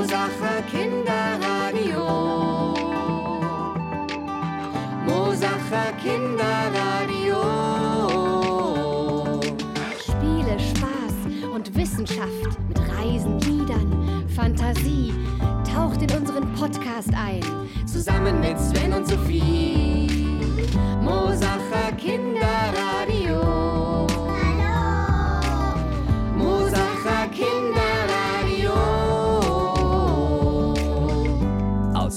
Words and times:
Mosacher 0.00 0.62
Kinderradio. 0.72 2.06
Mosacher 5.04 5.92
Kinderradio. 6.02 7.42
Spiele, 10.00 10.58
Spaß 10.58 11.52
und 11.52 11.76
Wissenschaft 11.76 12.58
mit 12.66 12.78
Reisen, 12.78 13.38
Liedern, 13.40 14.24
Fantasie. 14.34 15.12
Taucht 15.70 16.00
in 16.00 16.10
unseren 16.16 16.50
Podcast 16.54 17.10
ein. 17.14 17.42
Zusammen 17.84 18.40
mit 18.40 18.58
Sven 18.58 18.94
und 18.94 19.06
Sophie. 19.06 20.08
Mosacher 21.02 21.92
Kinderradio. 21.98 23.69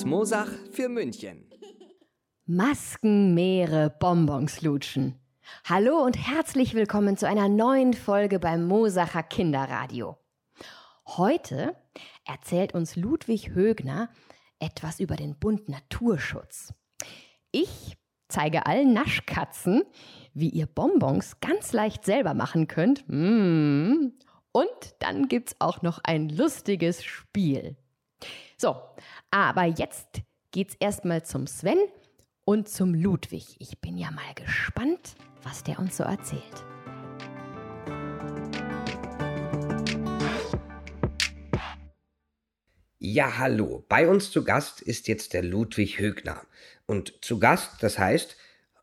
Mosach 0.06 0.50
für 0.72 0.90
München. 0.90 1.50
Masken, 2.46 3.34
Meere, 3.34 3.90
Bonbons 3.90 4.62
lutschen. 4.62 5.20
Hallo 5.64 6.04
und 6.04 6.18
herzlich 6.18 6.74
willkommen 6.74 7.16
zu 7.16 7.28
einer 7.28 7.48
neuen 7.48 7.94
Folge 7.94 8.40
beim 8.40 8.66
Mosacher 8.66 9.24
Kinderradio. 9.24 10.18
Heute 11.06 11.76
erzählt 12.26 12.74
uns 12.74 12.96
Ludwig 12.96 13.52
Högner 13.52 14.10
etwas 14.60 15.00
über 15.00 15.16
den 15.16 15.40
Bund 15.40 15.70
Naturschutz. 15.70 16.74
Ich 17.52 17.96
zeige 18.28 18.66
allen 18.66 18.94
Naschkatzen, 18.94 19.84
wie 20.34 20.50
ihr 20.50 20.66
Bonbons 20.66 21.40
ganz 21.40 21.72
leicht 21.72 22.04
selber 22.04 22.34
machen 22.34 22.68
könnt. 22.68 23.06
Mm. 23.08 24.12
Und 24.52 24.96
dann 25.00 25.28
gibt's 25.28 25.56
auch 25.60 25.82
noch 25.82 26.00
ein 26.04 26.30
lustiges 26.30 27.04
Spiel. 27.04 27.78
So, 28.64 28.78
aber 29.30 29.66
jetzt 29.66 30.22
geht's 30.52 30.78
erstmal 30.80 31.26
zum 31.26 31.48
Sven 31.48 31.80
und 32.46 32.70
zum 32.70 32.94
Ludwig. 32.94 33.58
Ich 33.60 33.82
bin 33.82 33.98
ja 33.98 34.10
mal 34.10 34.34
gespannt, 34.36 35.16
was 35.42 35.66
der 35.66 35.80
uns 35.80 35.98
so 35.98 36.06
erzählt. 36.06 36.64
Ja, 43.00 43.38
hallo. 43.38 43.84
Bei 43.90 44.08
uns 44.08 44.32
zu 44.32 44.46
Gast 44.46 44.80
ist 44.82 45.10
jetzt 45.10 45.34
der 45.34 45.44
Ludwig 45.44 46.00
Högner. 46.00 46.42
Und 46.86 47.22
zu 47.22 47.40
Gast, 47.40 47.84
das 47.84 48.00
heißt, 48.00 48.38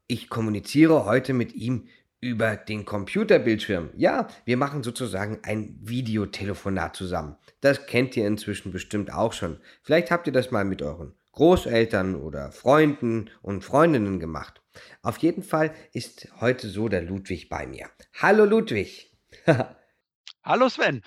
ich 0.08 0.28
kommuniziere 0.28 1.06
heute 1.06 1.32
mit 1.32 1.54
ihm 1.54 1.88
über 2.20 2.54
den 2.54 2.84
Computerbildschirm. 2.84 3.88
Ja, 3.96 4.28
wir 4.44 4.58
machen 4.58 4.82
sozusagen 4.82 5.38
ein 5.42 5.78
Videotelefonat 5.80 6.94
zusammen. 6.94 7.36
Das 7.60 7.86
kennt 7.86 8.16
ihr 8.16 8.26
inzwischen 8.26 8.72
bestimmt 8.72 9.12
auch 9.12 9.32
schon. 9.32 9.60
Vielleicht 9.82 10.10
habt 10.10 10.26
ihr 10.26 10.32
das 10.32 10.50
mal 10.50 10.64
mit 10.64 10.82
euren 10.82 11.14
Großeltern 11.32 12.16
oder 12.16 12.52
Freunden 12.52 13.30
und 13.42 13.64
Freundinnen 13.64 14.18
gemacht. 14.18 14.62
Auf 15.02 15.18
jeden 15.18 15.42
Fall 15.42 15.74
ist 15.92 16.28
heute 16.40 16.68
so 16.68 16.88
der 16.88 17.02
Ludwig 17.02 17.48
bei 17.48 17.66
mir. 17.66 17.88
Hallo 18.14 18.44
Ludwig. 18.44 19.12
Hallo 20.42 20.68
Sven. 20.68 21.02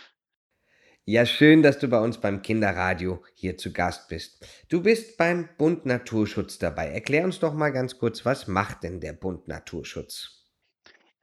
Ja, 1.06 1.26
schön, 1.26 1.64
dass 1.64 1.80
du 1.80 1.90
bei 1.90 2.00
uns 2.00 2.20
beim 2.20 2.42
Kinderradio 2.42 3.26
hier 3.34 3.58
zu 3.58 3.74
Gast 3.74 4.08
bist. 4.08 4.48
Du 4.70 4.82
bist 4.82 5.18
beim 5.18 5.50
Bund 5.58 5.86
Naturschutz 5.86 6.60
dabei. 6.60 6.88
Erklär 6.88 7.26
uns 7.26 7.40
doch 7.40 7.54
mal 7.54 7.72
ganz 7.72 7.98
kurz, 7.98 8.24
was 8.24 8.48
macht 8.48 8.84
denn 8.84 9.02
der 9.02 9.12
Bund 9.12 9.50
Naturschutz? 9.50 10.43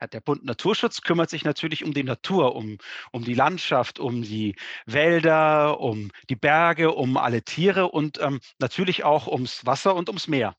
Der 0.07 0.21
Bund 0.21 0.45
Naturschutz 0.45 1.03
kümmert 1.03 1.31
sich 1.31 1.45
natürlich 1.45 1.85
um 1.85 1.93
die 1.93 2.05
Natur, 2.05 2.57
um, 2.57 2.79
um 3.13 3.25
die 3.25 3.35
Landschaft, 3.35 3.99
um 3.99 4.23
die 4.23 4.57
Wälder, 4.87 5.81
um 5.81 6.11
die 6.29 6.37
Berge, 6.37 6.93
um 6.93 7.17
alle 7.17 7.43
Tiere 7.43 7.89
und 7.89 8.21
ähm, 8.21 8.41
natürlich 8.59 9.05
auch 9.05 9.27
ums 9.27 9.67
Wasser 9.67 9.95
und 9.95 10.09
ums 10.09 10.29
Meer. 10.29 10.57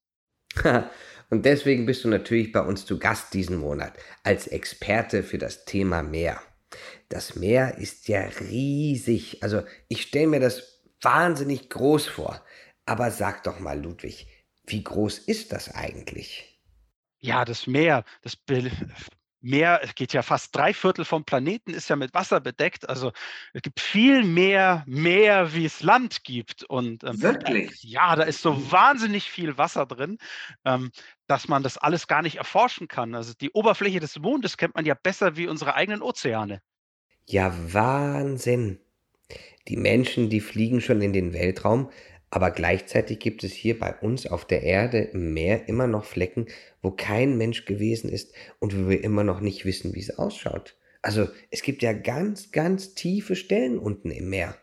und 1.29 1.45
deswegen 1.45 1.85
bist 1.85 2.03
du 2.03 2.09
natürlich 2.09 2.51
bei 2.51 2.61
uns 2.61 2.85
zu 2.85 2.99
Gast 2.99 3.33
diesen 3.33 3.57
Monat 3.57 3.93
als 4.23 4.47
Experte 4.47 5.23
für 5.23 5.37
das 5.37 5.65
Thema 5.65 6.03
Meer. 6.03 6.41
Das 7.09 7.35
Meer 7.35 7.77
ist 7.77 8.07
ja 8.07 8.21
riesig. 8.21 9.43
Also 9.43 9.63
ich 9.87 10.03
stelle 10.03 10.27
mir 10.27 10.39
das 10.39 10.81
wahnsinnig 11.01 11.69
groß 11.69 12.07
vor. 12.07 12.41
Aber 12.85 13.11
sag 13.11 13.43
doch 13.43 13.59
mal, 13.59 13.81
Ludwig, 13.81 14.27
wie 14.65 14.83
groß 14.83 15.19
ist 15.19 15.51
das 15.51 15.73
eigentlich? 15.73 16.61
Ja, 17.19 17.45
das 17.45 17.67
Meer, 17.67 18.03
das 18.21 18.35
Be 19.41 19.51
Meer 19.51 19.81
geht 19.95 20.13
ja 20.13 20.21
fast 20.21 20.55
drei 20.55 20.73
Viertel 20.73 21.05
vom 21.05 21.23
Planeten, 21.23 21.73
ist 21.73 21.89
ja 21.89 21.95
mit 21.95 22.13
Wasser 22.13 22.39
bedeckt. 22.39 22.87
Also 22.87 23.11
es 23.53 23.61
gibt 23.61 23.79
viel 23.79 24.23
mehr 24.23 24.83
Meer, 24.85 25.53
wie 25.53 25.65
es 25.65 25.81
Land 25.81 26.23
gibt. 26.23 26.63
Und 26.63 27.03
ähm, 27.03 27.21
Wirklich? 27.21 27.83
ja, 27.83 28.15
da 28.15 28.23
ist 28.23 28.41
so 28.41 28.71
wahnsinnig 28.71 29.29
viel 29.29 29.57
Wasser 29.57 29.85
drin, 29.85 30.17
ähm, 30.65 30.91
dass 31.27 31.47
man 31.47 31.63
das 31.63 31.77
alles 31.77 32.07
gar 32.07 32.21
nicht 32.21 32.37
erforschen 32.37 32.87
kann. 32.87 33.15
Also 33.15 33.33
die 33.39 33.51
Oberfläche 33.51 33.99
des 33.99 34.17
Mondes 34.19 34.57
kennt 34.57 34.75
man 34.75 34.85
ja 34.85 34.93
besser 34.93 35.35
wie 35.37 35.47
unsere 35.47 35.75
eigenen 35.75 36.01
Ozeane. 36.01 36.61
Ja, 37.27 37.53
Wahnsinn. 37.73 38.79
Die 39.67 39.77
Menschen, 39.77 40.29
die 40.29 40.41
fliegen 40.41 40.81
schon 40.81 41.01
in 41.01 41.13
den 41.13 41.33
Weltraum, 41.33 41.91
aber 42.31 42.49
gleichzeitig 42.51 43.19
gibt 43.19 43.43
es 43.43 43.51
hier 43.51 43.77
bei 43.77 43.93
uns 43.93 44.25
auf 44.25 44.45
der 44.45 44.63
Erde 44.63 44.99
im 44.99 45.33
Meer 45.33 45.67
immer 45.67 45.85
noch 45.85 46.05
Flecken, 46.05 46.47
wo 46.81 46.89
kein 46.89 47.37
Mensch 47.37 47.65
gewesen 47.65 48.09
ist 48.09 48.33
und 48.59 48.73
wo 48.75 48.89
wir 48.89 49.03
immer 49.03 49.25
noch 49.25 49.41
nicht 49.41 49.65
wissen, 49.65 49.93
wie 49.93 49.99
es 49.99 50.17
ausschaut. 50.17 50.77
Also 51.01 51.27
es 51.49 51.61
gibt 51.61 51.83
ja 51.83 51.93
ganz, 51.93 52.51
ganz 52.51 52.95
tiefe 52.95 53.35
Stellen 53.35 53.77
unten 53.77 54.11
im 54.11 54.29
Meer. 54.29 54.55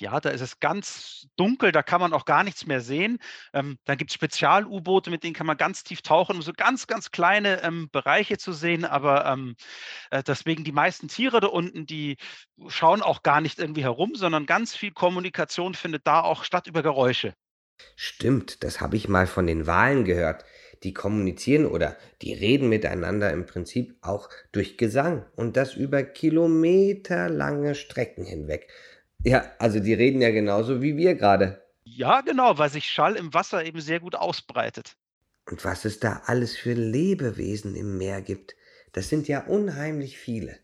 Ja, 0.00 0.18
da 0.18 0.30
ist 0.30 0.40
es 0.40 0.60
ganz 0.60 1.26
dunkel, 1.36 1.72
da 1.72 1.82
kann 1.82 2.00
man 2.00 2.14
auch 2.14 2.24
gar 2.24 2.42
nichts 2.42 2.66
mehr 2.66 2.80
sehen. 2.80 3.18
Ähm, 3.52 3.78
dann 3.84 3.98
gibt 3.98 4.10
es 4.10 4.14
Spezial-U-Boote, 4.14 5.10
mit 5.10 5.22
denen 5.24 5.34
kann 5.34 5.46
man 5.46 5.58
ganz 5.58 5.84
tief 5.84 6.00
tauchen, 6.00 6.36
um 6.36 6.42
so 6.42 6.52
ganz, 6.54 6.86
ganz 6.86 7.10
kleine 7.10 7.62
ähm, 7.62 7.90
Bereiche 7.92 8.38
zu 8.38 8.52
sehen. 8.54 8.86
Aber 8.86 9.26
ähm, 9.26 9.56
äh, 10.10 10.22
deswegen 10.22 10.64
die 10.64 10.72
meisten 10.72 11.08
Tiere 11.08 11.40
da 11.40 11.48
unten, 11.48 11.84
die 11.86 12.16
schauen 12.68 13.02
auch 13.02 13.22
gar 13.22 13.42
nicht 13.42 13.58
irgendwie 13.58 13.82
herum, 13.82 14.14
sondern 14.14 14.46
ganz 14.46 14.74
viel 14.74 14.92
Kommunikation 14.92 15.74
findet 15.74 16.06
da 16.06 16.22
auch 16.22 16.44
statt 16.44 16.66
über 16.66 16.82
Geräusche. 16.82 17.34
Stimmt, 17.96 18.64
das 18.64 18.80
habe 18.80 18.96
ich 18.96 19.08
mal 19.08 19.26
von 19.26 19.46
den 19.46 19.66
Walen 19.66 20.04
gehört. 20.04 20.44
Die 20.82 20.94
kommunizieren 20.94 21.66
oder 21.66 21.96
die 22.22 22.32
reden 22.32 22.68
miteinander 22.70 23.30
im 23.32 23.44
Prinzip 23.44 23.96
auch 24.00 24.30
durch 24.52 24.78
Gesang 24.78 25.26
und 25.36 25.56
das 25.58 25.74
über 25.74 26.02
kilometerlange 26.02 27.74
Strecken 27.74 28.24
hinweg. 28.24 28.68
Ja, 29.24 29.44
also 29.58 29.80
die 29.80 29.94
reden 29.94 30.20
ja 30.22 30.30
genauso 30.30 30.80
wie 30.80 30.96
wir 30.96 31.14
gerade. 31.14 31.62
Ja, 31.84 32.20
genau, 32.22 32.56
weil 32.58 32.70
sich 32.70 32.86
Schall 32.86 33.16
im 33.16 33.34
Wasser 33.34 33.64
eben 33.64 33.80
sehr 33.80 34.00
gut 34.00 34.14
ausbreitet. 34.14 34.96
Und 35.46 35.64
was 35.64 35.84
es 35.84 36.00
da 36.00 36.22
alles 36.26 36.56
für 36.56 36.72
Lebewesen 36.72 37.74
im 37.74 37.98
Meer 37.98 38.22
gibt, 38.22 38.54
das 38.92 39.08
sind 39.08 39.28
ja 39.28 39.44
unheimlich 39.46 40.16
viele. 40.18 40.58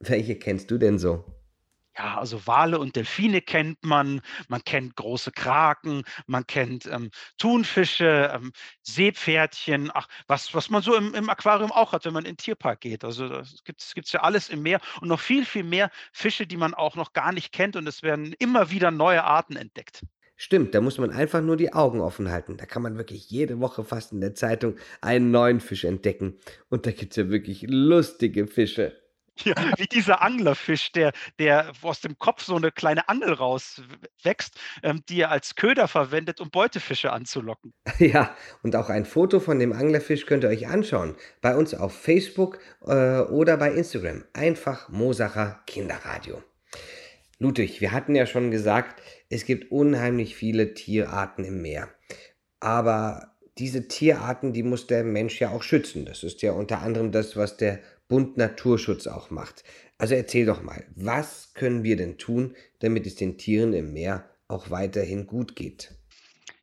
Welche 0.00 0.36
kennst 0.36 0.70
du 0.70 0.78
denn 0.78 0.98
so? 0.98 1.24
Ja, 1.98 2.16
also 2.18 2.46
Wale 2.46 2.78
und 2.78 2.94
Delfine 2.94 3.40
kennt 3.40 3.84
man, 3.84 4.20
man 4.46 4.62
kennt 4.62 4.94
große 4.94 5.32
Kraken, 5.32 6.04
man 6.26 6.46
kennt 6.46 6.86
ähm, 6.86 7.10
Thunfische, 7.38 8.30
ähm, 8.32 8.52
Seepferdchen, 8.84 9.90
ach, 9.92 10.06
was, 10.28 10.54
was 10.54 10.70
man 10.70 10.80
so 10.80 10.94
im, 10.94 11.12
im 11.14 11.28
Aquarium 11.28 11.72
auch 11.72 11.92
hat, 11.92 12.04
wenn 12.04 12.12
man 12.12 12.24
in 12.24 12.32
den 12.32 12.36
Tierpark 12.36 12.82
geht. 12.82 13.02
Also 13.04 13.28
das 13.28 13.64
gibt 13.64 13.80
es 13.80 14.12
ja 14.12 14.20
alles 14.20 14.48
im 14.48 14.62
Meer 14.62 14.80
und 15.00 15.08
noch 15.08 15.18
viel, 15.18 15.44
viel 15.44 15.64
mehr 15.64 15.90
Fische, 16.12 16.46
die 16.46 16.56
man 16.56 16.72
auch 16.72 16.94
noch 16.94 17.12
gar 17.14 17.32
nicht 17.32 17.52
kennt 17.52 17.74
und 17.74 17.88
es 17.88 18.04
werden 18.04 18.32
immer 18.38 18.70
wieder 18.70 18.92
neue 18.92 19.24
Arten 19.24 19.56
entdeckt. 19.56 20.02
Stimmt, 20.36 20.76
da 20.76 20.80
muss 20.80 20.98
man 20.98 21.10
einfach 21.10 21.40
nur 21.40 21.56
die 21.56 21.72
Augen 21.72 22.00
offen 22.00 22.30
halten. 22.30 22.56
Da 22.58 22.66
kann 22.66 22.82
man 22.82 22.96
wirklich 22.96 23.28
jede 23.28 23.58
Woche 23.58 23.82
fast 23.82 24.12
in 24.12 24.20
der 24.20 24.36
Zeitung 24.36 24.76
einen 25.00 25.32
neuen 25.32 25.58
Fisch 25.58 25.82
entdecken. 25.82 26.38
Und 26.68 26.86
da 26.86 26.92
gibt 26.92 27.10
es 27.10 27.16
ja 27.16 27.28
wirklich 27.28 27.62
lustige 27.68 28.46
Fische. 28.46 29.07
Ja, 29.44 29.54
wie 29.76 29.86
dieser 29.86 30.22
Anglerfisch, 30.22 30.92
der, 30.92 31.12
der 31.38 31.72
aus 31.82 32.00
dem 32.00 32.18
Kopf 32.18 32.42
so 32.42 32.56
eine 32.56 32.72
kleine 32.72 33.08
Angel 33.08 33.32
rauswächst, 33.32 34.58
ähm, 34.82 35.02
die 35.08 35.20
er 35.20 35.30
als 35.30 35.54
Köder 35.54 35.88
verwendet, 35.88 36.40
um 36.40 36.50
Beutefische 36.50 37.12
anzulocken. 37.12 37.72
Ja, 37.98 38.34
und 38.62 38.76
auch 38.76 38.88
ein 38.90 39.04
Foto 39.04 39.40
von 39.40 39.58
dem 39.58 39.72
Anglerfisch 39.72 40.24
könnt 40.24 40.44
ihr 40.44 40.50
euch 40.50 40.68
anschauen. 40.68 41.16
Bei 41.40 41.56
uns 41.56 41.74
auf 41.74 41.92
Facebook 41.92 42.58
äh, 42.86 43.20
oder 43.20 43.56
bei 43.56 43.72
Instagram. 43.72 44.24
Einfach 44.32 44.88
Mosacher 44.88 45.60
Kinderradio. 45.66 46.42
Ludwig, 47.38 47.80
wir 47.80 47.92
hatten 47.92 48.14
ja 48.14 48.26
schon 48.26 48.50
gesagt, 48.50 49.02
es 49.30 49.44
gibt 49.44 49.70
unheimlich 49.70 50.36
viele 50.36 50.74
Tierarten 50.74 51.44
im 51.44 51.60
Meer. 51.62 51.88
Aber 52.60 53.36
diese 53.58 53.88
Tierarten, 53.88 54.52
die 54.52 54.62
muss 54.62 54.86
der 54.86 55.04
Mensch 55.04 55.40
ja 55.40 55.50
auch 55.50 55.62
schützen. 55.62 56.04
Das 56.04 56.22
ist 56.22 56.42
ja 56.42 56.52
unter 56.52 56.80
anderem 56.80 57.12
das, 57.12 57.36
was 57.36 57.56
der 57.56 57.80
Bund 58.08 58.36
Naturschutz 58.36 59.06
auch 59.06 59.30
macht. 59.30 59.64
Also 59.98 60.14
erzähl 60.14 60.46
doch 60.46 60.62
mal, 60.62 60.86
was 60.96 61.52
können 61.54 61.84
wir 61.84 61.96
denn 61.96 62.18
tun, 62.18 62.56
damit 62.80 63.06
es 63.06 63.16
den 63.16 63.38
Tieren 63.38 63.72
im 63.74 63.92
Meer 63.92 64.28
auch 64.48 64.70
weiterhin 64.70 65.26
gut 65.26 65.56
geht? 65.56 65.94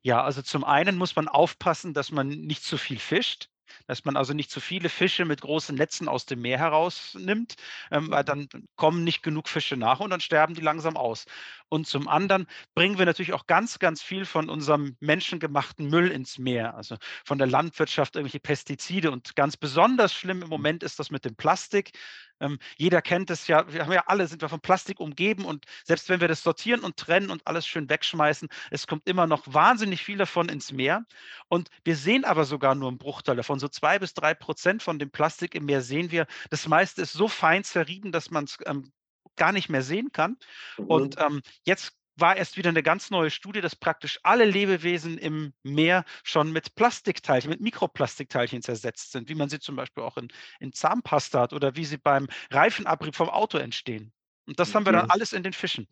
Ja, 0.02 0.24
also 0.24 0.42
zum 0.42 0.64
einen 0.64 0.98
muss 0.98 1.16
man 1.16 1.28
aufpassen, 1.28 1.94
dass 1.94 2.12
man 2.12 2.28
nicht 2.28 2.64
zu 2.64 2.78
viel 2.78 3.00
fischt 3.00 3.50
dass 3.88 4.06
man 4.06 4.18
also 4.18 4.34
nicht 4.34 4.52
zu 4.52 4.60
viele 4.60 4.90
Fische 4.90 5.26
mit 5.26 5.42
großen 5.42 5.76
Netzen 5.76 6.08
aus 6.08 6.26
dem 6.26 6.42
Meer 6.42 6.58
herausnimmt, 6.58 7.56
ähm, 7.92 8.10
weil 8.10 8.24
dann 8.24 8.48
kommen 8.76 9.04
nicht 9.04 9.24
genug 9.24 9.48
Fische 9.48 9.78
nach 9.78 10.00
und 10.00 10.10
dann 10.10 10.22
sterben 10.22 10.56
die 10.56 10.62
langsam 10.62 10.98
aus. 10.98 11.26
Und 11.70 11.88
zum 11.88 12.08
anderen 12.08 12.48
bringen 12.74 12.98
wir 12.98 13.06
natürlich 13.06 13.34
auch 13.34 13.48
ganz, 13.48 13.80
ganz 13.80 14.02
viel 14.02 14.26
von 14.26 14.50
unserem 14.50 14.96
menschengemachten 15.00 15.90
Müll 15.90 16.12
ins 16.12 16.38
Meer. 16.38 16.76
Also 16.76 16.98
von 17.24 17.38
der 17.38 17.48
Landwirtschaft 17.48 18.16
irgendwelche 18.16 18.40
Pestizide. 18.40 19.12
Und 19.12 19.36
ganz 19.36 19.58
besonders 19.58 20.14
schlimm 20.14 20.42
im 20.42 20.50
Moment 20.50 20.84
ist 20.84 21.00
das 21.00 21.12
mit 21.12 21.26
dem 21.26 21.36
Plastik. 21.36 21.92
Ähm, 22.40 22.60
jeder 22.78 23.02
kennt 23.02 23.30
es 23.30 23.48
ja, 23.48 23.72
wir 23.72 23.82
haben 23.86 23.94
ja 23.94 24.04
alle, 24.08 24.28
sind 24.28 24.42
wir 24.42 24.50
von 24.50 24.60
Plastik 24.60 25.00
umgeben 25.00 25.46
und 25.46 25.66
selbst 25.86 26.10
wenn 26.10 26.20
wir 26.20 26.28
das 26.28 26.44
sortieren 26.44 26.82
und 26.82 26.98
trennen 26.98 27.30
und 27.30 27.48
alles 27.48 27.66
schön 27.66 27.90
wegschmeißen, 27.90 28.50
es 28.72 28.88
kommt 28.88 29.08
immer 29.08 29.26
noch 29.26 29.44
wahnsinnig 29.46 30.04
viel 30.04 30.18
davon 30.18 30.50
ins 30.50 30.72
Meer. 30.74 31.06
Und 31.48 31.70
wir 31.84 31.96
sehen 31.96 32.26
aber 32.26 32.46
sogar 32.46 32.76
nur 32.76 32.90
einen 32.90 32.98
Bruchteil 32.98 33.38
davon. 33.38 33.60
So 33.60 33.68
zwei 33.70 34.00
bis 34.00 34.14
drei 34.14 34.34
Prozent 34.34 34.84
von 34.84 35.00
dem 35.00 35.12
Plastik 35.12 35.56
im 35.56 35.66
Meer 35.66 35.82
sehen 35.82 36.12
wir. 36.12 36.28
Das 36.50 36.68
meiste 36.68 37.02
ist 37.02 37.14
so 37.14 37.28
fein 37.28 37.64
zerrieben, 37.64 38.12
dass 38.12 38.32
man 38.32 38.44
es 38.46 38.58
ähm, 38.66 38.92
gar 39.36 39.52
nicht 39.52 39.70
mehr 39.70 39.82
sehen 39.82 40.12
kann. 40.12 40.38
Mhm. 40.78 40.86
Und 40.86 41.16
ähm, 41.20 41.42
jetzt 41.64 41.94
war 42.18 42.38
erst 42.38 42.58
wieder 42.58 42.70
eine 42.70 42.84
ganz 42.84 43.12
neue 43.12 43.30
Studie, 43.30 43.62
dass 43.62 43.76
praktisch 43.76 44.20
alle 44.24 44.46
Lebewesen 44.46 45.18
im 45.18 45.54
Meer 45.64 46.06
schon 46.24 46.52
mit 46.52 46.76
Plastikteilchen, 46.76 47.50
mit 47.50 47.62
Mikroplastikteilchen 47.62 48.62
zersetzt 48.62 49.12
sind, 49.12 49.30
wie 49.30 49.36
man 49.36 49.50
sie 49.50 49.60
zum 49.60 49.76
Beispiel 49.76 50.04
auch 50.04 50.18
in, 50.18 50.30
in 50.60 50.72
Zahnpasta 50.72 51.42
hat 51.42 51.54
oder 51.54 51.76
wie 51.76 51.86
sie 51.86 51.98
beim 51.98 52.28
Reifenabrieb 52.52 53.16
vom 53.16 53.30
Auto 53.30 53.58
entstehen. 53.58 54.14
Und 54.48 54.60
das 54.60 54.74
haben 54.74 54.86
wir 54.86 54.94
dann 54.94 55.10
alles 55.10 55.34
in 55.34 55.44
den 55.44 55.54
Fischen. 55.54 55.88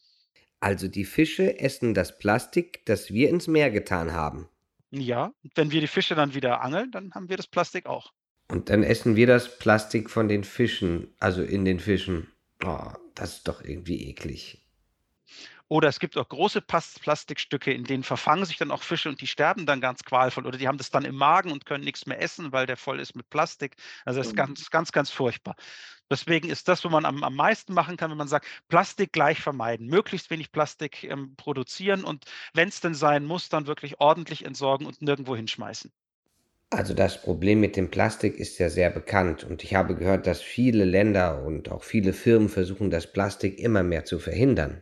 Also 0.60 0.88
die 0.88 1.06
Fische 1.06 1.60
essen 1.60 1.94
das 1.94 2.18
Plastik, 2.18 2.86
das 2.86 3.12
wir 3.12 3.30
ins 3.30 3.48
Meer 3.48 3.70
getan 3.70 4.14
haben. 4.14 4.48
Ja, 4.92 5.34
und 5.44 5.52
wenn 5.56 5.72
wir 5.72 5.82
die 5.82 5.88
Fische 5.88 6.16
dann 6.16 6.36
wieder 6.36 6.62
angeln, 6.62 6.92
dann 6.92 7.14
haben 7.14 7.28
wir 7.28 7.36
das 7.36 7.48
Plastik 7.48 7.86
auch. 7.88 8.14
Und 8.48 8.70
dann 8.70 8.84
essen 8.84 9.16
wir 9.16 9.28
das 9.28 9.58
Plastik 9.58 10.10
von 10.10 10.28
den 10.28 10.44
Fischen, 10.44 11.14
also 11.20 11.42
in 11.42 11.66
den 11.66 11.80
Fischen. 11.80 12.28
Oh, 12.64 12.94
das 13.16 13.38
ist 13.38 13.48
doch 13.48 13.62
irgendwie 13.62 14.10
eklig. 14.10 14.60
Oder 15.68 15.90
es 15.90 16.00
gibt 16.00 16.18
auch 16.18 16.30
große 16.30 16.62
Plastikstücke, 16.62 17.74
in 17.74 17.84
denen 17.84 18.04
verfangen 18.04 18.46
sich 18.46 18.58
dann 18.58 18.70
auch 18.70 18.84
Fische 18.84 19.10
und 19.10 19.22
die 19.22 19.28
sterben 19.28 19.66
dann 19.66 19.82
ganz 19.82 20.04
qualvoll. 20.04 20.46
Oder 20.46 20.58
die 20.58 20.68
haben 20.68 20.78
das 20.78 20.92
dann 20.92 21.04
im 21.04 21.16
Magen 21.16 21.52
und 21.52 21.66
können 21.66 21.84
nichts 21.84 22.06
mehr 22.06 22.22
essen, 22.22 22.52
weil 22.52 22.68
der 22.68 22.78
voll 22.78 23.00
ist 23.00 23.16
mit 23.16 23.30
Plastik. 23.30 23.76
Also 24.06 24.20
das 24.20 24.28
ist 24.28 24.34
mhm. 24.34 24.38
ganz, 24.38 24.70
ganz, 24.70 24.92
ganz 24.92 25.10
furchtbar. 25.10 25.56
Deswegen 26.12 26.50
ist 26.50 26.68
das, 26.68 26.84
wo 26.86 26.90
man 26.90 27.06
am, 27.06 27.24
am 27.24 27.36
meisten 27.36 27.74
machen 27.74 27.98
kann, 27.98 28.12
wenn 28.12 28.18
man 28.18 28.28
sagt, 28.28 28.46
Plastik 28.68 29.14
gleich 29.14 29.42
vermeiden, 29.42 29.88
möglichst 29.88 30.30
wenig 30.30 30.52
Plastik 30.52 31.06
ähm, 31.06 31.36
produzieren 31.38 32.04
und 32.04 32.26
wenn 32.54 32.70
es 32.70 32.82
denn 32.82 32.94
sein 32.94 33.26
muss, 33.26 33.50
dann 33.50 33.66
wirklich 33.66 34.00
ordentlich 34.00 34.46
entsorgen 34.46 34.86
und 34.86 35.02
nirgendwo 35.02 35.36
hinschmeißen. 35.36 35.92
Also 36.76 36.96
das 36.96 37.22
Problem 37.22 37.60
mit 37.60 37.76
dem 37.76 37.92
Plastik 37.92 38.38
ist 38.38 38.58
ja 38.58 38.70
sehr 38.70 38.90
bekannt 38.90 39.44
und 39.44 39.64
ich 39.64 39.76
habe 39.76 39.96
gehört, 39.96 40.26
dass 40.26 40.42
viele 40.42 40.86
Länder 40.86 41.44
und 41.44 41.72
auch 41.72 41.84
viele 41.84 42.14
Firmen 42.14 42.50
versuchen, 42.50 42.90
das 42.90 43.12
Plastik 43.12 43.60
immer 43.60 43.84
mehr 43.84 44.06
zu 44.06 44.18
verhindern. 44.18 44.82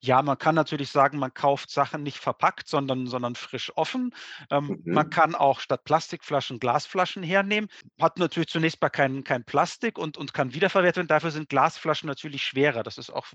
Ja, 0.00 0.20
man 0.20 0.36
kann 0.36 0.56
natürlich 0.56 0.90
sagen, 0.90 1.18
man 1.18 1.32
kauft 1.32 1.70
Sachen 1.70 2.02
nicht 2.02 2.18
verpackt, 2.18 2.66
sondern, 2.66 3.06
sondern 3.06 3.36
frisch 3.36 3.70
offen. 3.76 4.12
Ähm, 4.50 4.82
mhm. 4.84 4.92
Man 4.92 5.10
kann 5.10 5.36
auch 5.36 5.60
statt 5.60 5.84
Plastikflaschen 5.84 6.58
Glasflaschen 6.58 7.22
hernehmen. 7.22 7.70
Hat 8.00 8.18
natürlich 8.18 8.48
zunächst 8.48 8.82
mal 8.82 8.88
kein, 8.88 9.22
kein 9.22 9.44
Plastik 9.44 9.96
und, 9.96 10.18
und 10.18 10.34
kann 10.34 10.54
wiederverwertet 10.54 10.96
werden. 10.96 11.06
Dafür 11.08 11.30
sind 11.30 11.50
Glasflaschen 11.50 12.08
natürlich 12.08 12.42
schwerer. 12.42 12.82
Das 12.82 12.98
ist 12.98 13.10
auch 13.10 13.26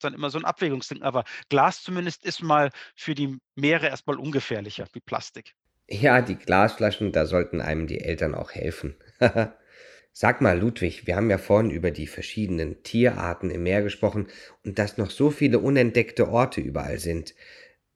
dann 0.00 0.14
immer 0.14 0.28
so 0.28 0.38
ein 0.38 0.44
Abwägungsding. 0.44 1.02
Aber 1.02 1.24
Glas 1.48 1.82
zumindest 1.82 2.24
ist 2.24 2.42
mal 2.42 2.70
für 2.94 3.14
die 3.14 3.38
Meere 3.54 3.88
erstmal 3.88 4.16
ungefährlicher 4.16 4.86
wie 4.92 5.00
Plastik. 5.00 5.54
Ja, 5.90 6.20
die 6.20 6.36
Glasflaschen, 6.36 7.12
da 7.12 7.24
sollten 7.24 7.60
einem 7.60 7.86
die 7.86 8.00
Eltern 8.00 8.34
auch 8.34 8.52
helfen. 8.52 8.94
Sag 10.12 10.40
mal, 10.40 10.58
Ludwig, 10.58 11.06
wir 11.06 11.16
haben 11.16 11.30
ja 11.30 11.38
vorhin 11.38 11.70
über 11.70 11.90
die 11.90 12.06
verschiedenen 12.06 12.82
Tierarten 12.82 13.50
im 13.50 13.62
Meer 13.62 13.82
gesprochen 13.82 14.26
und 14.64 14.78
dass 14.78 14.98
noch 14.98 15.10
so 15.10 15.30
viele 15.30 15.60
unentdeckte 15.60 16.28
Orte 16.28 16.60
überall 16.60 16.98
sind. 16.98 17.34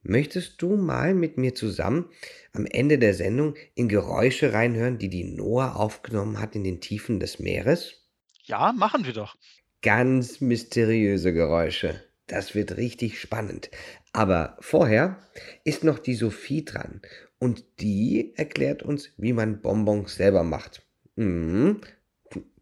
Möchtest 0.02 0.62
du 0.62 0.76
mal 0.76 1.14
mit 1.14 1.36
mir 1.36 1.54
zusammen 1.54 2.08
am 2.52 2.64
Ende 2.64 2.98
der 2.98 3.12
Sendung 3.12 3.56
in 3.74 3.88
Geräusche 3.88 4.52
reinhören, 4.52 4.98
die 4.98 5.08
die 5.08 5.24
Noah 5.24 5.76
aufgenommen 5.76 6.40
hat 6.40 6.56
in 6.56 6.64
den 6.64 6.80
Tiefen 6.80 7.20
des 7.20 7.38
Meeres? 7.40 8.06
Ja, 8.44 8.72
machen 8.72 9.04
wir 9.04 9.12
doch. 9.12 9.36
Ganz 9.82 10.40
mysteriöse 10.40 11.32
Geräusche. 11.32 12.02
Das 12.26 12.54
wird 12.54 12.76
richtig 12.76 13.20
spannend. 13.20 13.70
Aber 14.12 14.56
vorher 14.60 15.18
ist 15.64 15.84
noch 15.84 15.98
die 15.98 16.14
Sophie 16.14 16.64
dran 16.64 17.00
und 17.42 17.64
die 17.80 18.34
erklärt 18.36 18.84
uns, 18.84 19.10
wie 19.16 19.32
man 19.32 19.62
Bonbons 19.62 20.14
selber 20.14 20.44
macht. 20.44 20.86
Mhm. 21.16 21.80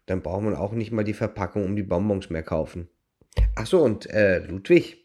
Dann 0.06 0.22
braucht 0.22 0.42
man 0.42 0.54
auch 0.54 0.72
nicht 0.72 0.90
mal 0.90 1.04
die 1.04 1.12
Verpackung 1.12 1.66
um 1.66 1.76
die 1.76 1.82
Bonbons 1.82 2.30
mehr 2.30 2.42
kaufen. 2.42 2.88
Ach 3.56 3.66
so, 3.66 3.82
und 3.82 4.08
äh, 4.08 4.38
Ludwig, 4.38 5.04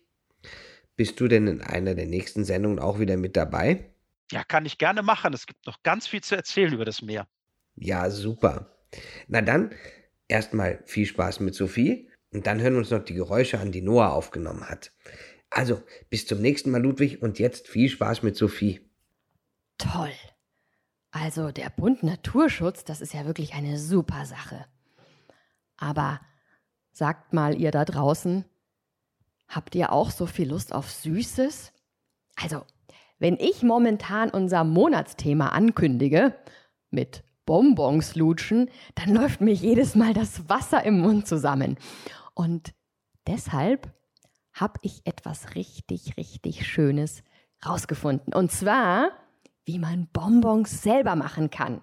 bist 0.96 1.20
du 1.20 1.28
denn 1.28 1.48
in 1.48 1.62
einer 1.62 1.94
der 1.94 2.06
nächsten 2.06 2.46
Sendungen 2.46 2.80
auch 2.80 3.00
wieder 3.00 3.18
mit 3.18 3.36
dabei? 3.36 3.90
Ja, 4.32 4.46
kann 4.46 4.66
ich 4.66 4.78
gerne 4.78 5.04
machen. 5.04 5.34
Es 5.34 5.46
gibt 5.46 5.68
noch 5.68 5.84
ganz 5.84 6.08
viel 6.08 6.22
zu 6.22 6.38
erzählen 6.38 6.72
über 6.72 6.86
das 6.86 7.02
Meer. 7.02 7.28
Ja, 7.76 8.10
super. 8.10 8.78
Na 9.28 9.42
dann, 9.42 9.72
erstmal 10.30 10.80
viel 10.86 11.06
Spaß 11.06 11.42
mit 11.42 11.54
Sophie 11.54 12.08
und 12.32 12.48
dann 12.48 12.62
hören 12.62 12.76
wir 12.76 12.80
uns 12.80 12.92
noch 12.92 13.04
die 13.04 13.14
Geräusche 13.14 13.60
an, 13.60 13.74
die 13.74 13.82
Noah 13.82 14.14
aufgenommen 14.14 14.70
hat. 14.70 14.94
Also, 15.50 15.84
bis 16.10 16.26
zum 16.26 16.40
nächsten 16.40 16.72
Mal, 16.72 16.82
Ludwig, 16.82 17.22
und 17.22 17.40
jetzt 17.40 17.68
viel 17.68 17.90
Spaß 17.90 18.24
mit 18.24 18.38
Sophie. 18.38 18.80
Toll. 19.78 20.14
Also 21.12 21.52
der 21.52 21.70
Bund 21.70 22.04
Naturschutz, 22.04 22.84
das 22.84 23.02
ist 23.02 23.14
ja 23.14 23.26
wirklich 23.26 23.54
eine 23.54 23.80
super 23.80 24.26
Sache. 24.26 24.66
Aber 25.78 26.20
sagt 26.92 27.34
mal 27.34 27.60
ihr 27.60 27.72
da 27.72 27.86
draußen, 27.86 28.46
habt 29.48 29.76
ihr 29.76 29.92
auch 29.92 30.12
so 30.12 30.26
viel 30.26 30.50
Lust 30.50 30.74
auf 30.74 30.92
Süßes? 30.92 31.72
Also, 32.36 32.66
wenn 33.18 33.38
ich 33.38 33.64
momentan 33.64 34.30
unser 34.30 34.64
Monatsthema 34.64 35.50
ankündige, 35.50 36.36
mit 36.92 37.24
Bonbons 37.46 38.16
lutschen, 38.16 38.70
dann 38.96 39.14
läuft 39.14 39.42
mir 39.42 39.54
jedes 39.54 39.96
Mal 39.96 40.14
das 40.14 40.50
Wasser 40.50 40.84
im 40.84 41.00
Mund 41.00 41.28
zusammen. 41.28 41.78
Und 42.34 42.74
deshalb 43.28 43.94
habe 44.54 44.80
ich 44.82 45.06
etwas 45.06 45.56
richtig, 45.56 46.18
richtig 46.18 46.66
Schönes 46.68 47.24
rausgefunden. 47.66 48.34
Und 48.34 48.52
zwar 48.52 49.12
wie 49.66 49.80
man 49.80 50.08
Bonbons 50.08 50.82
selber 50.82 51.16
machen 51.16 51.50
kann. 51.50 51.82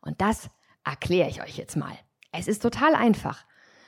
Und 0.00 0.20
das 0.20 0.50
erkläre 0.84 1.28
ich 1.28 1.42
euch 1.42 1.56
jetzt 1.56 1.76
mal. 1.76 1.96
Es 2.30 2.48
ist 2.48 2.60
total 2.60 2.94
einfach. 2.94 3.44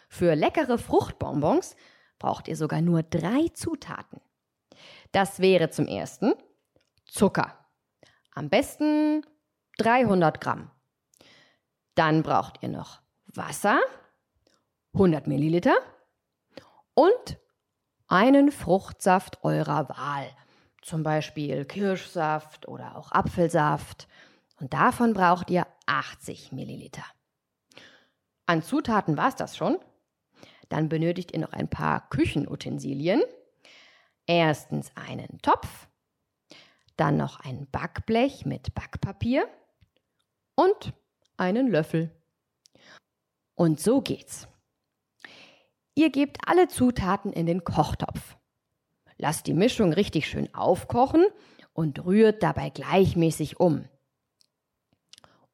Für 0.08 0.34
leckere 0.34 0.78
Fruchtbonbons 0.78 1.76
braucht 2.18 2.48
ihr 2.48 2.56
sogar 2.56 2.80
nur 2.80 3.02
drei 3.02 3.48
Zutaten. 3.52 4.20
Das 5.12 5.40
wäre 5.40 5.70
zum 5.70 5.86
ersten 5.86 6.32
Zucker. 7.06 7.66
Am 8.34 8.48
besten 8.48 9.24
300 9.78 10.40
Gramm. 10.40 10.70
Dann 11.94 12.22
braucht 12.22 12.62
ihr 12.62 12.68
noch 12.68 13.00
Wasser, 13.26 13.80
100 14.94 15.26
Milliliter 15.26 15.76
und 16.94 17.38
einen 18.08 18.52
Fruchtsaft 18.52 19.42
eurer 19.42 19.88
Wahl 19.88 20.28
zum 20.86 21.02
Beispiel 21.02 21.64
Kirschsaft 21.64 22.68
oder 22.68 22.96
auch 22.96 23.10
Apfelsaft. 23.10 24.06
Und 24.60 24.72
davon 24.72 25.14
braucht 25.14 25.50
ihr 25.50 25.66
80 25.86 26.52
Milliliter. 26.52 27.04
An 28.46 28.62
Zutaten 28.62 29.16
war 29.16 29.28
es 29.28 29.34
das 29.34 29.56
schon. 29.56 29.78
Dann 30.68 30.88
benötigt 30.88 31.32
ihr 31.32 31.40
noch 31.40 31.52
ein 31.52 31.68
paar 31.68 32.08
Küchenutensilien. 32.08 33.20
Erstens 34.26 34.92
einen 34.96 35.40
Topf, 35.42 35.88
dann 36.96 37.16
noch 37.16 37.40
ein 37.40 37.68
Backblech 37.70 38.46
mit 38.46 38.74
Backpapier 38.74 39.48
und 40.54 40.92
einen 41.36 41.68
Löffel. 41.68 42.10
Und 43.54 43.80
so 43.80 44.00
geht's. 44.00 44.48
Ihr 45.94 46.10
gebt 46.10 46.38
alle 46.46 46.68
Zutaten 46.68 47.32
in 47.32 47.46
den 47.46 47.64
Kochtopf. 47.64 48.35
Lasst 49.18 49.46
die 49.46 49.54
Mischung 49.54 49.92
richtig 49.92 50.28
schön 50.28 50.52
aufkochen 50.54 51.26
und 51.72 52.04
rührt 52.04 52.42
dabei 52.42 52.70
gleichmäßig 52.70 53.60
um. 53.60 53.84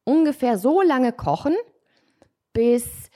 Ungefähr 0.04 0.58
so 0.58 0.82
lange 0.82 1.12
kochen, 1.12 1.54
bis 2.52 3.10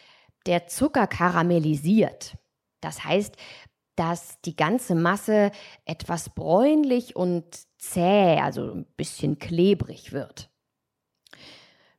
der 0.47 0.67
Zucker 0.69 1.07
karamellisiert. 1.07 2.37
Das 2.81 3.05
heißt, 3.05 3.37
dass 3.97 4.41
die 4.43 4.55
ganze 4.55 4.95
Masse 4.95 5.51
etwas 5.85 6.31
bräunlich 6.31 7.17
und 7.17 7.45
zäh, 7.79 8.39
also 8.41 8.73
ein 8.73 8.87
bisschen 8.97 9.39
klebrig 9.39 10.13
wird. 10.13 10.51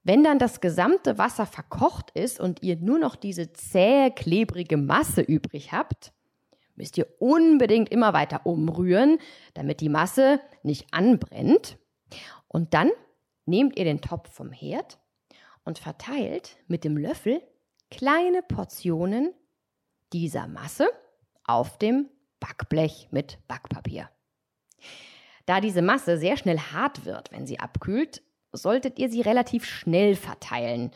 Wenn 0.04 0.24
dann 0.24 0.40
das 0.40 0.62
gesamte 0.62 1.18
Wasser 1.18 1.46
verkocht 1.46 2.12
ist 2.12 2.40
und 2.40 2.64
ihr 2.64 2.78
nur 2.78 2.98
noch 2.98 3.18
diese 3.18 3.52
zähe, 3.52 4.12
klebrige 4.12 4.78
Masse 4.78 5.22
übrig 5.22 5.74
habt, 5.74 6.14
müsst 6.78 6.98
ihr 6.98 7.08
unbedingt 7.20 7.90
immer 7.90 8.14
weiter 8.14 8.46
umrühren, 8.46 9.20
damit 9.54 9.82
die 9.82 9.90
Masse 9.90 10.40
nicht 10.64 10.94
anbrennt. 10.94 11.78
Und 12.48 12.74
dann 12.74 12.92
nehmt 13.46 13.78
ihr 13.78 13.84
den 13.84 14.02
Topf 14.02 14.32
vom 14.32 14.52
Herd 14.52 15.00
und 15.66 15.80
verteilt 15.80 16.58
mit 16.68 16.86
dem 16.86 16.96
Löffel 16.96 17.42
kleine 17.92 18.42
Portionen 18.42 19.34
dieser 20.14 20.48
Masse 20.48 20.88
auf 21.44 21.78
dem 21.78 22.10
Backblech 22.40 23.10
mit 23.12 23.40
Backpapier. 23.48 24.10
Da 25.46 25.62
diese 25.62 25.82
Masse 25.82 26.18
sehr 26.18 26.38
schnell 26.38 26.60
hart 26.60 27.06
wird, 27.06 27.32
wenn 27.32 27.48
sie 27.48 27.60
abkühlt, 27.60 28.22
solltet 28.52 29.00
ihr 29.00 29.10
sie 29.10 29.22
relativ 29.22 29.66
schnell 29.66 30.16
verteilen. 30.16 30.92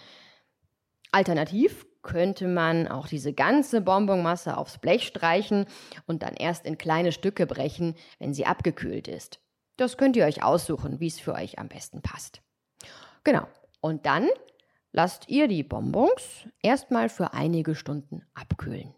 Alternativ 1.11 1.85
könnte 2.01 2.47
man 2.47 2.87
auch 2.87 3.07
diese 3.07 3.33
ganze 3.33 3.81
Bonbonmasse 3.81 4.57
aufs 4.57 4.77
Blech 4.77 5.05
streichen 5.05 5.65
und 6.07 6.23
dann 6.23 6.33
erst 6.33 6.65
in 6.65 6.77
kleine 6.77 7.11
Stücke 7.11 7.45
brechen, 7.45 7.95
wenn 8.19 8.33
sie 8.33 8.45
abgekühlt 8.45 9.07
ist. 9.07 9.39
Das 9.77 9.97
könnt 9.97 10.15
ihr 10.15 10.25
euch 10.25 10.43
aussuchen, 10.43 10.99
wie 10.99 11.07
es 11.07 11.19
für 11.19 11.33
euch 11.33 11.59
am 11.59 11.67
besten 11.67 12.01
passt. 12.01 12.41
Genau. 13.23 13.47
Und 13.79 14.05
dann 14.05 14.27
lasst 14.91 15.29
ihr 15.29 15.47
die 15.47 15.63
Bonbons 15.63 16.47
erstmal 16.61 17.09
für 17.09 17.33
einige 17.33 17.75
Stunden 17.75 18.23
abkühlen. 18.33 18.93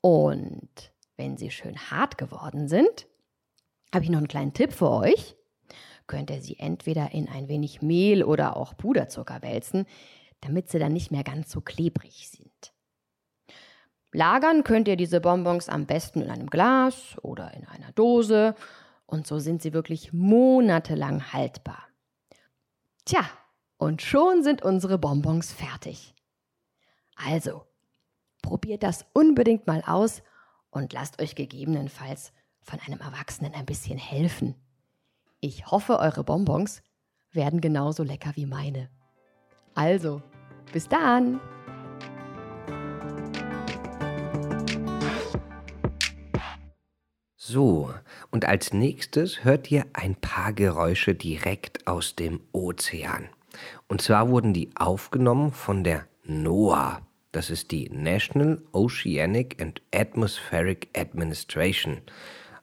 Und 0.00 0.92
wenn 1.16 1.36
sie 1.36 1.50
schön 1.50 1.76
hart 1.90 2.18
geworden 2.18 2.68
sind, 2.68 3.06
habe 3.92 4.04
ich 4.04 4.10
noch 4.10 4.18
einen 4.18 4.28
kleinen 4.28 4.52
Tipp 4.52 4.72
für 4.72 4.90
euch. 4.90 5.36
Könnt 6.06 6.30
ihr 6.30 6.42
sie 6.42 6.58
entweder 6.58 7.12
in 7.12 7.28
ein 7.28 7.48
wenig 7.48 7.80
Mehl 7.80 8.22
oder 8.22 8.56
auch 8.56 8.76
Puderzucker 8.76 9.40
wälzen, 9.40 9.86
damit 10.44 10.68
sie 10.68 10.78
dann 10.78 10.92
nicht 10.92 11.10
mehr 11.10 11.24
ganz 11.24 11.50
so 11.50 11.60
klebrig 11.60 12.28
sind. 12.28 12.72
Lagern 14.12 14.62
könnt 14.62 14.86
ihr 14.86 14.96
diese 14.96 15.20
Bonbons 15.20 15.68
am 15.68 15.86
besten 15.86 16.20
in 16.20 16.30
einem 16.30 16.48
Glas 16.48 17.16
oder 17.22 17.52
in 17.54 17.66
einer 17.66 17.90
Dose 17.92 18.54
und 19.06 19.26
so 19.26 19.38
sind 19.38 19.60
sie 19.60 19.72
wirklich 19.72 20.12
monatelang 20.12 21.32
haltbar. 21.32 21.88
Tja, 23.04 23.24
und 23.76 24.02
schon 24.02 24.42
sind 24.42 24.62
unsere 24.62 24.98
Bonbons 24.98 25.52
fertig. 25.52 26.14
Also, 27.16 27.66
probiert 28.40 28.82
das 28.82 29.04
unbedingt 29.12 29.66
mal 29.66 29.82
aus 29.86 30.22
und 30.70 30.92
lasst 30.92 31.20
euch 31.20 31.34
gegebenenfalls 31.34 32.32
von 32.62 32.78
einem 32.80 33.00
Erwachsenen 33.00 33.54
ein 33.54 33.66
bisschen 33.66 33.98
helfen. 33.98 34.54
Ich 35.40 35.66
hoffe, 35.70 35.98
eure 35.98 36.24
Bonbons 36.24 36.82
werden 37.32 37.60
genauso 37.60 38.02
lecker 38.02 38.32
wie 38.36 38.46
meine. 38.46 38.88
Also, 39.74 40.22
bis 40.72 40.88
dann! 40.88 41.40
So, 47.36 47.92
und 48.30 48.46
als 48.46 48.72
nächstes 48.72 49.44
hört 49.44 49.70
ihr 49.70 49.86
ein 49.92 50.16
paar 50.16 50.52
Geräusche 50.52 51.14
direkt 51.14 51.86
aus 51.86 52.16
dem 52.16 52.40
Ozean. 52.52 53.28
Und 53.86 54.02
zwar 54.02 54.28
wurden 54.28 54.52
die 54.52 54.70
aufgenommen 54.74 55.52
von 55.52 55.84
der 55.84 56.08
NOAA. 56.24 57.06
Das 57.30 57.50
ist 57.50 57.70
die 57.70 57.88
National 57.90 58.62
Oceanic 58.72 59.60
and 59.60 59.82
Atmospheric 59.94 60.88
Administration, 60.96 62.00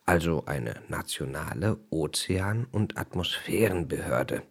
also 0.05 0.43
eine 0.45 0.81
nationale 0.89 1.77
Ozean- 1.89 2.67
und 2.71 2.97
Atmosphärenbehörde. 2.97 4.43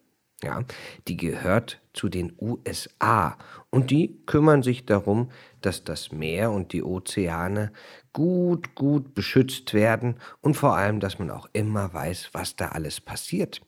Ja, 0.42 0.64
die 1.06 1.18
gehört 1.18 1.82
zu 1.92 2.08
den 2.08 2.32
USA 2.40 3.36
und 3.68 3.90
die 3.90 4.22
kümmern 4.24 4.62
sich 4.62 4.86
darum, 4.86 5.30
dass 5.60 5.84
das 5.84 6.12
Meer 6.12 6.50
und 6.50 6.72
die 6.72 6.82
Ozeane 6.82 7.72
gut, 8.14 8.74
gut 8.74 9.14
beschützt 9.14 9.74
werden 9.74 10.16
und 10.40 10.54
vor 10.54 10.76
allem, 10.76 10.98
dass 10.98 11.18
man 11.18 11.30
auch 11.30 11.46
immer 11.52 11.92
weiß, 11.92 12.30
was 12.32 12.56
da 12.56 12.68
alles 12.68 13.02
passiert. 13.02 13.60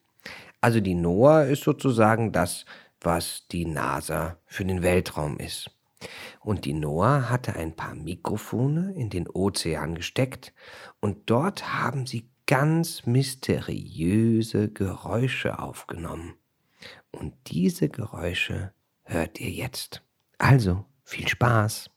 Also 0.62 0.80
die 0.80 0.94
NOAA 0.94 1.42
ist 1.42 1.64
sozusagen 1.64 2.32
das, 2.32 2.64
was 3.00 3.46
die 3.50 3.66
NASA 3.66 4.38
für 4.46 4.64
den 4.64 4.82
Weltraum 4.82 5.38
ist. 5.38 5.70
Und 6.40 6.64
die 6.64 6.72
NOAA 6.72 7.28
hatte 7.28 7.54
ein 7.54 7.76
paar 7.76 7.94
Mikrofone 7.94 8.94
in 8.94 9.10
den 9.10 9.28
Ozean 9.28 9.94
gesteckt 9.94 10.54
und 11.00 11.30
dort 11.30 11.74
haben 11.74 12.06
sie 12.06 12.28
ganz 12.46 13.06
mysteriöse 13.06 14.68
Geräusche 14.70 15.58
aufgenommen. 15.58 16.34
Und 17.12 17.34
diese 17.46 17.88
Geräusche 17.88 18.72
hört 19.04 19.38
ihr 19.40 19.50
jetzt. 19.50 20.02
Also, 20.38 20.84
viel 21.04 21.28
Spaß! 21.28 21.90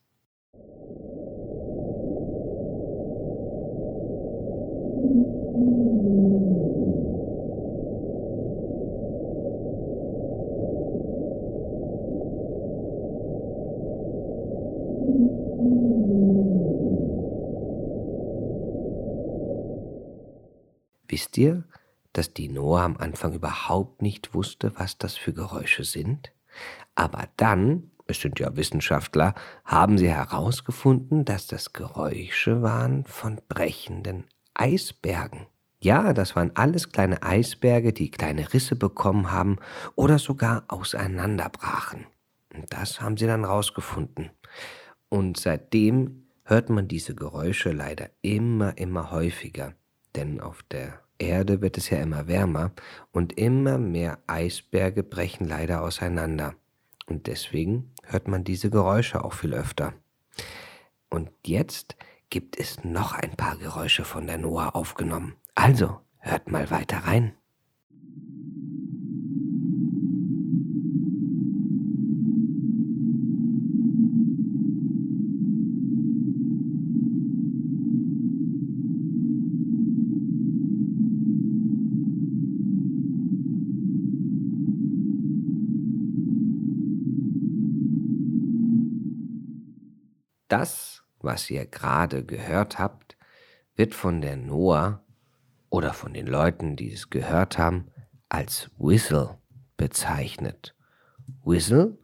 Wisst 21.08 21.38
ihr, 21.38 21.64
dass 22.18 22.34
die 22.34 22.48
Noah 22.48 22.84
am 22.84 22.98
Anfang 22.98 23.34
überhaupt 23.34 24.02
nicht 24.02 24.34
wusste, 24.34 24.72
was 24.78 24.98
das 24.98 25.18
für 25.18 25.34
Geräusche 25.34 25.84
sind? 25.84 26.32
Aber 26.96 27.28
dann, 27.36 27.92
es 28.08 28.22
sind 28.22 28.40
ja 28.40 28.56
Wissenschaftler, 28.56 29.36
haben 29.66 29.98
sie 29.98 30.10
herausgefunden, 30.10 31.26
dass 31.26 31.48
das 31.48 31.74
Geräusche 31.74 32.62
waren 32.62 33.06
von 33.06 33.42
brechenden 33.50 34.26
Eisbergen. 34.54 35.48
Ja, 35.80 36.14
das 36.14 36.36
waren 36.36 36.56
alles 36.56 36.92
kleine 36.92 37.22
Eisberge, 37.22 37.92
die 37.92 38.10
kleine 38.10 38.54
Risse 38.54 38.76
bekommen 38.76 39.32
haben 39.32 39.58
oder 39.96 40.18
sogar 40.18 40.64
auseinanderbrachen. 40.70 42.06
Und 42.54 42.72
das 42.74 43.02
haben 43.02 43.18
sie 43.18 43.28
dann 43.28 43.42
herausgefunden. 43.42 44.30
Und 45.10 45.38
seitdem 45.38 46.28
hört 46.44 46.70
man 46.70 46.88
diese 46.88 47.14
Geräusche 47.14 47.72
leider 47.72 48.10
immer, 48.22 48.78
immer 48.78 49.12
häufiger. 49.12 49.74
Denn 50.16 50.40
auf 50.40 50.64
der 50.64 51.05
Erde 51.18 51.62
wird 51.62 51.78
es 51.78 51.90
ja 51.90 52.00
immer 52.00 52.28
wärmer 52.28 52.72
und 53.12 53.38
immer 53.38 53.78
mehr 53.78 54.20
Eisberge 54.28 55.04
brechen 55.04 55.48
leider 55.48 55.82
auseinander. 55.82 56.56
Und 57.08 57.28
deswegen 57.28 57.92
hört 58.04 58.28
man 58.28 58.44
diese 58.44 58.70
Geräusche 58.70 59.24
auch 59.24 59.34
viel 59.34 59.54
öfter. 59.54 59.94
Und 61.10 61.30
jetzt 61.46 61.96
gibt 62.30 62.60
es 62.60 62.84
noch 62.84 63.14
ein 63.14 63.36
paar 63.38 63.58
Geräusche 63.58 64.04
von 64.04 64.28
der 64.28 64.38
Noah 64.38 64.76
aufgenommen. 64.76 65.36
Also, 65.54 66.00
hört 66.18 66.50
mal 66.52 66.70
weiter 66.72 66.98
rein. 67.00 67.34
Das, 90.48 91.04
was 91.20 91.50
ihr 91.50 91.66
gerade 91.66 92.24
gehört 92.24 92.80
habt, 92.80 93.18
wird 93.76 93.94
von 93.94 94.22
der 94.22 94.38
Noah 94.38 95.04
oder 95.70 95.94
von 95.94 96.14
den 96.14 96.28
Leuten, 96.28 96.76
die 96.76 96.92
es 96.92 97.10
gehört 97.10 97.58
haben, 97.58 97.92
als 98.30 98.70
Whistle 98.78 99.38
bezeichnet. 99.78 100.76
Whistle, 101.44 101.98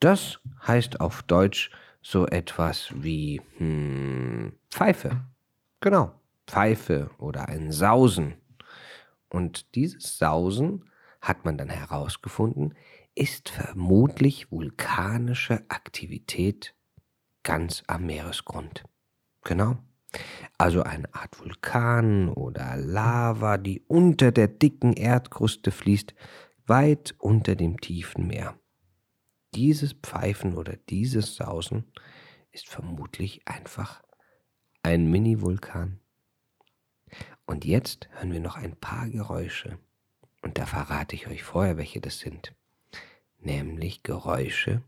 das 0.00 0.40
heißt 0.66 1.00
auf 1.00 1.22
Deutsch 1.22 1.70
so 2.02 2.26
etwas 2.26 2.90
wie 2.94 3.40
hm, 3.58 4.52
Pfeife. 4.70 5.24
Genau, 5.80 6.20
Pfeife 6.46 7.10
oder 7.18 7.48
ein 7.48 7.72
Sausen. 7.72 8.34
Und 9.28 9.74
dieses 9.74 10.18
Sausen, 10.18 10.84
hat 11.24 11.44
man 11.44 11.56
dann 11.56 11.70
herausgefunden, 11.70 12.74
ist 13.14 13.48
vermutlich 13.48 14.52
vulkanische 14.52 15.64
Aktivität 15.68 16.74
ganz 17.44 17.84
am 17.86 18.06
Meeresgrund. 18.06 18.82
Genau. 19.44 19.76
Also 20.58 20.82
eine 20.82 21.12
Art 21.14 21.38
Vulkan 21.38 22.28
oder 22.28 22.76
Lava, 22.76 23.58
die 23.58 23.80
unter 23.86 24.32
der 24.32 24.48
dicken 24.48 24.92
Erdkruste 24.94 25.70
fließt, 25.70 26.14
weit 26.66 27.14
unter 27.18 27.54
dem 27.56 27.80
tiefen 27.80 28.26
Meer. 28.26 28.58
Dieses 29.54 29.92
Pfeifen 29.92 30.56
oder 30.56 30.76
dieses 30.88 31.36
Sausen 31.36 31.84
ist 32.50 32.68
vermutlich 32.68 33.46
einfach 33.46 34.02
ein 34.82 35.10
Mini-Vulkan. 35.10 36.00
Und 37.46 37.64
jetzt 37.64 38.08
hören 38.12 38.32
wir 38.32 38.40
noch 38.40 38.56
ein 38.56 38.76
paar 38.76 39.08
Geräusche. 39.08 39.78
Und 40.42 40.58
da 40.58 40.66
verrate 40.66 41.14
ich 41.14 41.26
euch 41.26 41.42
vorher, 41.42 41.76
welche 41.76 42.00
das 42.00 42.18
sind. 42.18 42.54
Nämlich 43.38 44.02
Geräusche, 44.02 44.82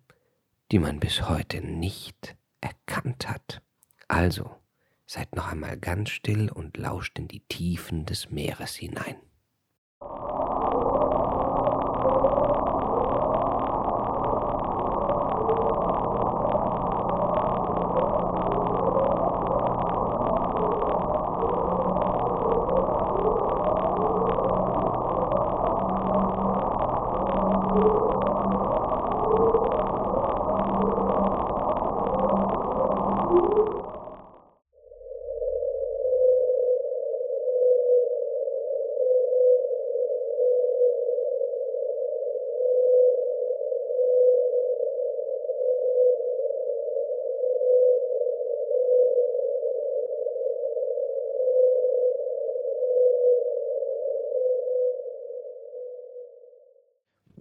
die 0.70 0.78
man 0.78 1.00
bis 1.00 1.28
heute 1.28 1.60
nicht 1.60 2.36
erkannt 2.66 3.28
hat. 3.28 3.62
Also, 4.08 4.56
seid 5.06 5.36
noch 5.36 5.46
einmal 5.48 5.76
ganz 5.76 6.10
still 6.10 6.50
und 6.50 6.76
lauscht 6.76 7.18
in 7.18 7.28
die 7.28 7.46
Tiefen 7.46 8.06
des 8.06 8.30
Meeres 8.30 8.74
hinein. 8.74 9.16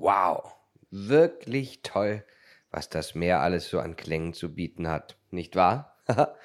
Wow, 0.05 0.53
wirklich 0.91 1.81
toll, 1.81 2.23
was 2.69 2.89
das 2.89 3.15
Meer 3.15 3.39
alles 3.39 3.67
so 3.71 3.79
an 3.79 3.95
Klängen 3.95 4.33
zu 4.33 4.53
bieten 4.53 4.87
hat, 4.87 5.17
nicht 5.31 5.55
wahr? 5.55 5.97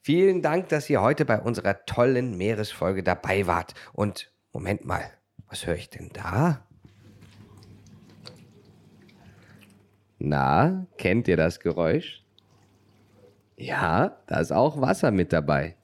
Vielen 0.00 0.42
Dank, 0.42 0.68
dass 0.68 0.88
ihr 0.88 1.02
heute 1.02 1.24
bei 1.24 1.40
unserer 1.40 1.84
tollen 1.86 2.38
Meeresfolge 2.38 3.02
dabei 3.02 3.48
wart. 3.48 3.74
Und 3.94 4.30
Moment 4.52 4.84
mal, 4.84 5.02
was 5.48 5.66
höre 5.66 5.74
ich 5.74 5.90
denn 5.90 6.10
da? 6.12 6.64
Na, 10.20 10.86
kennt 10.96 11.26
ihr 11.26 11.36
das 11.36 11.58
Geräusch? 11.58 12.22
Ja, 13.56 14.22
da 14.28 14.38
ist 14.38 14.52
auch 14.52 14.80
Wasser 14.80 15.10
mit 15.10 15.32
dabei. 15.32 15.74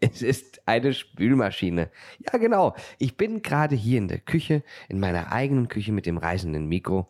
Es 0.00 0.22
ist 0.22 0.62
eine 0.66 0.94
Spülmaschine. 0.94 1.90
Ja, 2.18 2.38
genau. 2.38 2.74
Ich 2.98 3.16
bin 3.16 3.42
gerade 3.42 3.76
hier 3.76 3.98
in 3.98 4.08
der 4.08 4.18
Küche, 4.18 4.62
in 4.88 4.98
meiner 4.98 5.30
eigenen 5.30 5.68
Küche 5.68 5.92
mit 5.92 6.06
dem 6.06 6.16
reißenden 6.16 6.66
Mikro 6.66 7.08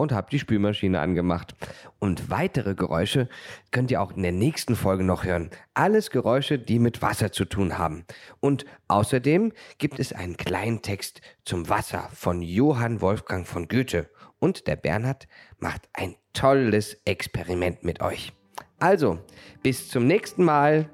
und 0.00 0.12
habe 0.12 0.30
die 0.30 0.38
Spülmaschine 0.38 1.00
angemacht. 1.00 1.54
Und 1.98 2.30
weitere 2.30 2.74
Geräusche 2.74 3.28
könnt 3.70 3.90
ihr 3.90 4.00
auch 4.00 4.16
in 4.16 4.22
der 4.22 4.32
nächsten 4.32 4.74
Folge 4.74 5.04
noch 5.04 5.24
hören. 5.24 5.50
Alles 5.74 6.10
Geräusche, 6.10 6.58
die 6.58 6.78
mit 6.78 7.02
Wasser 7.02 7.30
zu 7.30 7.44
tun 7.44 7.76
haben. 7.76 8.04
Und 8.40 8.64
außerdem 8.88 9.52
gibt 9.78 9.98
es 9.98 10.12
einen 10.12 10.36
kleinen 10.36 10.82
Text 10.82 11.20
zum 11.44 11.68
Wasser 11.68 12.08
von 12.14 12.40
Johann 12.42 13.00
Wolfgang 13.02 13.46
von 13.46 13.68
Goethe. 13.68 14.08
Und 14.38 14.66
der 14.66 14.76
Bernhard 14.76 15.28
macht 15.58 15.88
ein 15.92 16.16
tolles 16.32 16.94
Experiment 17.04 17.84
mit 17.84 18.00
euch. 18.00 18.32
Also, 18.78 19.18
bis 19.62 19.88
zum 19.88 20.06
nächsten 20.06 20.44
Mal. 20.44 20.88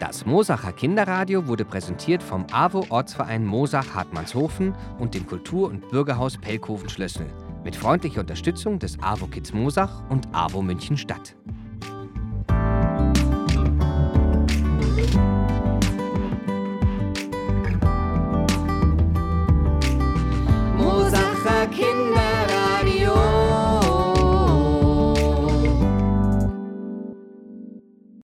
Das 0.00 0.24
Mosacher 0.24 0.72
Kinderradio 0.72 1.46
wurde 1.46 1.66
präsentiert 1.66 2.22
vom 2.22 2.46
AWO 2.50 2.86
Ortsverein 2.88 3.44
Mosach 3.44 3.94
Hartmannshofen 3.94 4.74
und 4.98 5.12
dem 5.14 5.26
Kultur- 5.26 5.68
und 5.68 5.90
Bürgerhaus 5.90 6.38
Pelkoven-Schlössel 6.38 7.26
mit 7.64 7.76
freundlicher 7.76 8.22
Unterstützung 8.22 8.78
des 8.78 8.98
AWO 9.02 9.26
Kids 9.26 9.52
Mosach 9.52 10.02
und 10.08 10.26
AWO 10.32 10.62
München 10.62 10.96
Stadt. 10.96 11.36